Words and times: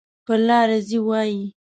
پر 0.25 0.39
لار 0.47 0.69
ځي 0.87 0.99
وایي. 1.07 1.41